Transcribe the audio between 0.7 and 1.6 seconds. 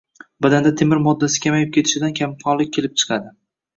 temir moddasi